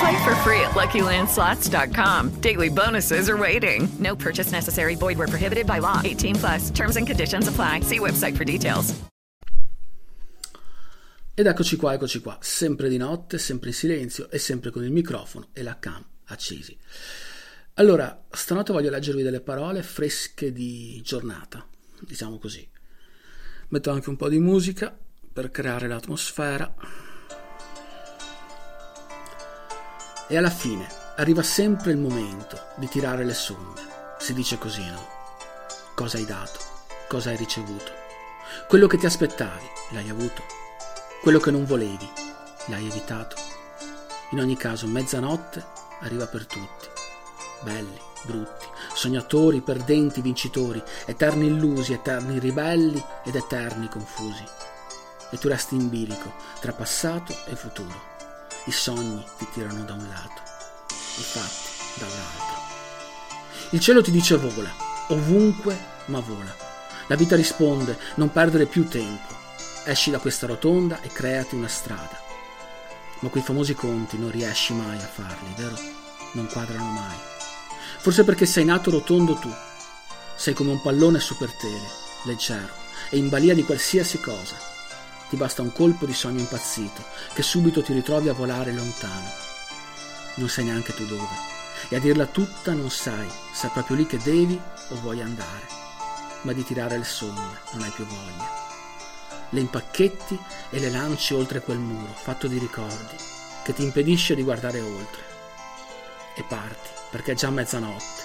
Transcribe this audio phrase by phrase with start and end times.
[0.00, 2.40] Play for free at LuckyLandSlots.com.
[2.40, 3.88] Daily bonuses are waiting.
[3.98, 4.94] No purchase necessary.
[4.96, 6.00] Void where prohibited by law.
[6.02, 6.70] 18 plus.
[6.70, 7.80] Terms and conditions apply.
[7.82, 8.94] See website for details.
[11.34, 14.90] Ed eccoci qua, eccoci qua, sempre di notte, sempre in silenzio e sempre con il
[14.90, 16.76] microfono e la cam accesi.
[17.74, 21.66] Allora, stanotte voglio leggervi delle parole fresche di giornata,
[22.00, 22.68] diciamo così.
[23.68, 24.94] Metto anche un po' di musica
[25.32, 26.74] per creare l'atmosfera.
[30.32, 30.86] E alla fine
[31.16, 33.74] arriva sempre il momento di tirare le somme.
[34.16, 35.04] Si dice così, no?
[35.96, 36.60] Cosa hai dato?
[37.08, 37.90] Cosa hai ricevuto?
[38.68, 40.44] Quello che ti aspettavi, l'hai avuto?
[41.20, 42.08] Quello che non volevi,
[42.66, 43.34] l'hai evitato?
[44.30, 45.64] In ogni caso, mezzanotte
[46.02, 46.86] arriva per tutti.
[47.62, 54.44] Belli, brutti, sognatori, perdenti, vincitori, eterni illusi, eterni ribelli ed eterni confusi.
[55.32, 58.09] E tu resti in bilico tra passato e futuro.
[58.64, 60.42] I sogni ti tirano da un lato,
[60.88, 62.58] i fatti dall'altro.
[63.70, 64.70] Il cielo ti dice vola,
[65.08, 66.54] ovunque ma vola.
[67.06, 69.34] La vita risponde, non perdere più tempo.
[69.84, 72.20] Esci da questa rotonda e creati una strada.
[73.20, 75.78] Ma quei famosi conti non riesci mai a farli, vero?
[76.32, 77.16] Non quadrano mai.
[77.98, 79.52] Forse perché sei nato rotondo tu.
[80.36, 81.88] Sei come un pallone super tele,
[82.24, 82.72] leggero
[83.08, 84.56] e in balia di qualsiasi cosa.
[85.30, 89.30] Ti basta un colpo di sogno impazzito, che subito ti ritrovi a volare lontano.
[90.34, 91.48] Non sai neanche tu dove.
[91.88, 95.68] E a dirla tutta non sai se è proprio lì che devi o vuoi andare.
[96.42, 98.50] Ma di tirare le somme non hai più voglia.
[99.50, 100.36] Le impacchetti
[100.70, 103.14] e le lanci oltre quel muro, fatto di ricordi,
[103.62, 105.22] che ti impedisce di guardare oltre.
[106.34, 108.22] E parti, perché è già mezzanotte.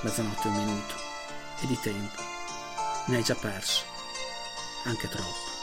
[0.00, 0.94] Mezzanotte e un minuto.
[1.60, 2.22] E di tempo.
[3.08, 3.87] Ne hai già perso.
[4.84, 5.56] Anche troppo.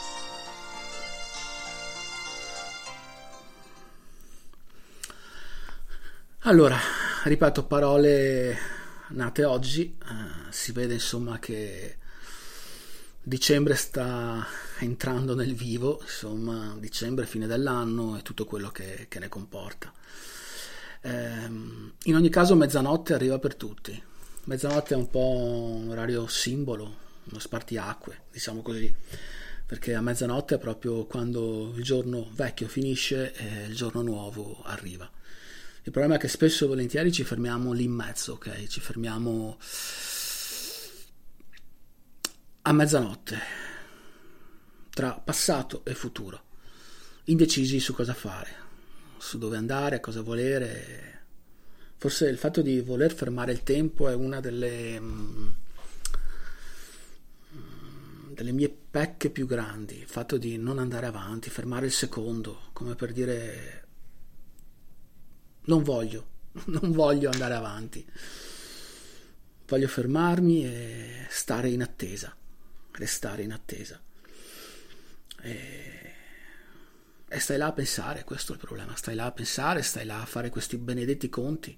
[6.40, 6.78] Allora,
[7.24, 8.56] ripeto, parole
[9.08, 9.98] nate oggi.
[10.00, 11.98] Eh, si vede insomma che
[13.20, 14.46] dicembre sta
[14.78, 19.92] entrando nel vivo, insomma, dicembre, fine dell'anno e tutto quello che, che ne comporta.
[21.00, 24.00] Ehm, in ogni caso, mezzanotte arriva per tutti.
[24.44, 26.96] Mezzanotte è un po' un orario simbolo,
[27.30, 28.92] uno spartiacque, diciamo così,
[29.66, 35.10] perché a mezzanotte è proprio quando il giorno vecchio finisce e il giorno nuovo arriva.
[35.82, 38.66] Il problema è che spesso e volentieri ci fermiamo lì in mezzo, ok?
[38.66, 39.58] Ci fermiamo
[42.62, 43.38] a mezzanotte,
[44.90, 46.42] tra passato e futuro,
[47.24, 48.50] indecisi su cosa fare,
[49.18, 51.22] su dove andare, cosa volere.
[51.98, 55.48] Forse il fatto di voler fermare il tempo è una delle, mm,
[58.36, 62.94] delle mie pecche più grandi, il fatto di non andare avanti, fermare il secondo, come
[62.94, 63.84] per dire
[65.64, 66.26] non voglio,
[66.66, 68.06] non voglio andare avanti.
[69.66, 72.36] Voglio fermarmi e stare in attesa,
[72.92, 74.00] restare in attesa.
[75.40, 76.14] E,
[77.26, 80.20] e stai là a pensare, questo è il problema, stai là a pensare, stai là
[80.20, 81.76] a fare questi benedetti conti.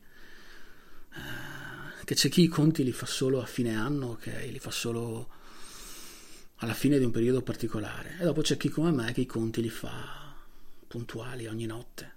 [1.14, 4.48] Eh, che c'è chi i conti li fa solo a fine anno, ok?
[4.50, 5.36] Li fa solo
[6.58, 8.16] alla fine di un periodo particolare.
[8.20, 10.34] E dopo c'è chi come me che i conti li fa
[10.86, 12.16] puntuali ogni notte.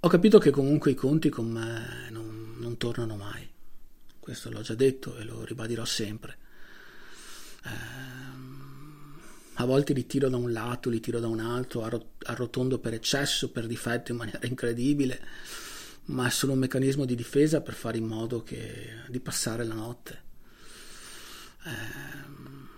[0.00, 3.48] Ho capito che comunque i conti con me non, non tornano mai.
[4.20, 6.36] Questo l'ho già detto e lo ribadirò sempre.
[7.64, 9.20] Ehm,
[9.54, 11.82] a volte li tiro da un lato, li tiro da un altro,
[12.24, 15.20] arrotondo per eccesso, per difetto in maniera incredibile,
[16.06, 19.74] ma è solo un meccanismo di difesa per fare in modo che, di passare la
[19.74, 20.22] notte.
[21.64, 22.68] Ehm,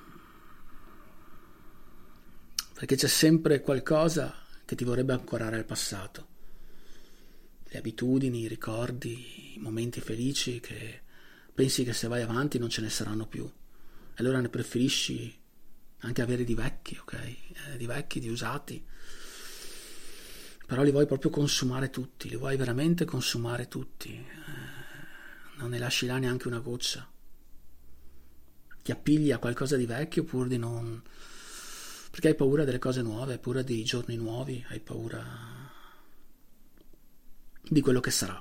[2.74, 4.34] perché c'è sempre qualcosa
[4.64, 6.34] che ti vorrebbe ancorare al passato
[7.68, 11.02] le abitudini, i ricordi, i momenti felici che
[11.52, 13.44] pensi che se vai avanti non ce ne saranno più.
[13.44, 15.36] E allora ne preferisci
[15.98, 17.12] anche avere di vecchi, ok?
[17.14, 18.84] Eh, di vecchi, di usati.
[20.66, 24.12] Però li vuoi proprio consumare tutti, li vuoi veramente consumare tutti.
[24.12, 27.08] Eh, non ne lasci là neanche una goccia.
[28.86, 31.02] Ti appigli a qualcosa di vecchio pur di non...
[32.08, 35.24] perché hai paura delle cose nuove, hai paura dei giorni nuovi, hai paura
[37.62, 38.40] di quello che sarà.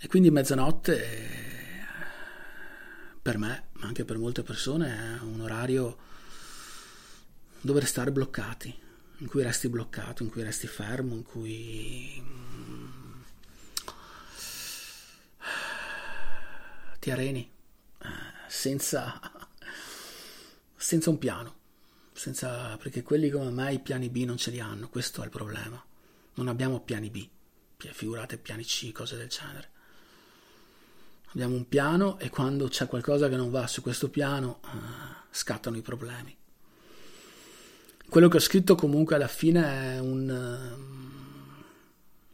[0.00, 1.84] E quindi mezzanotte
[3.20, 5.98] per me, ma anche per molte persone, è un orario
[7.60, 8.74] dove restare bloccati,
[9.18, 12.24] in cui resti bloccato, in cui resti fermo, in cui
[16.98, 17.58] ti areni
[18.50, 19.20] senza,
[20.74, 21.54] senza un piano,
[22.12, 25.30] senza, perché quelli come me i piani B non ce li hanno, questo è il
[25.30, 25.82] problema.
[26.34, 27.26] Non abbiamo piani B,
[27.76, 29.70] figurate piani C, cose del genere.
[31.32, 34.68] Abbiamo un piano e quando c'è qualcosa che non va su questo piano uh,
[35.30, 36.36] scattano i problemi.
[38.08, 40.28] Quello che ho scritto comunque alla fine è un,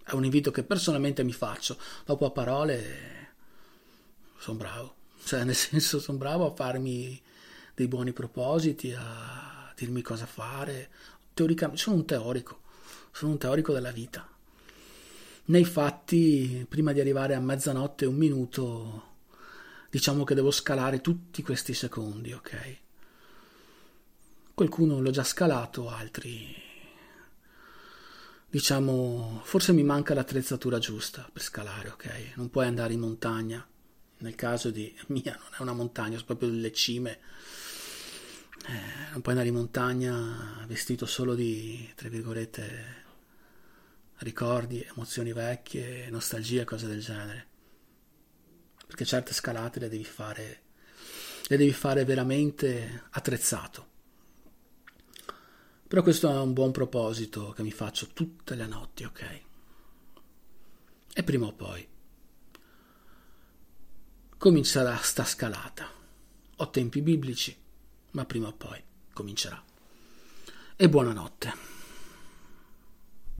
[0.03, 1.77] è un invito che personalmente mi faccio.
[2.07, 3.35] Dopo a parole
[4.39, 7.21] sono bravo, cioè nel senso sono bravo a farmi
[7.75, 10.91] dei buoni propositi, a dirmi cosa fare.
[11.35, 12.61] Teoricamente sono un teorico,
[13.11, 14.29] sono un teorico della vita
[15.47, 19.15] nei fatti, prima di arrivare a mezzanotte un minuto,
[19.91, 22.77] diciamo che devo scalare tutti questi secondi, ok?
[24.55, 26.65] Qualcuno l'ho già scalato, altri
[28.49, 32.33] diciamo, forse mi manca l'attrezzatura giusta per scalare, ok?
[32.37, 33.67] Non puoi andare in montagna.
[34.19, 37.19] Nel caso di mia non è una montagna, sono proprio delle cime.
[38.67, 43.05] Eh, non puoi andare in montagna vestito solo di, tra virgolette,
[44.19, 47.47] ricordi, emozioni vecchie, nostalgie, cose del genere.
[48.87, 50.63] Perché certe scalate le devi fare,
[51.47, 53.95] le devi fare veramente attrezzato.
[55.87, 59.41] Però questo è un buon proposito che mi faccio tutte le notti, ok?
[61.13, 61.87] E prima o poi
[64.39, 65.91] comincerà sta scalata.
[66.57, 67.57] Ho tempi biblici,
[68.13, 69.63] ma prima o poi comincerà.
[70.77, 71.76] E buonanotte.